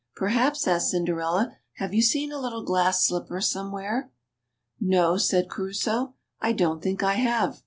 [0.17, 4.11] "Please," asked Cinderella, "have you seen a little glass slipper anywhere?""
[4.81, 7.59] No," said Crusoe," I don't think I have.